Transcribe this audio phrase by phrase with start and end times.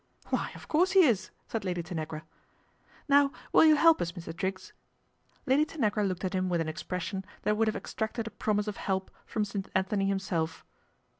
[0.31, 2.23] "Why, of course he is," said Lady Tanagra."
[3.07, 4.35] Now will you help us, Mr.
[4.35, 4.73] Triggs?"
[5.45, 8.67] Lady Tanagra looked at him with an expres sion that would have extracted a promise
[8.67, 9.69] of help from St.
[9.75, 10.65] Anthony himself.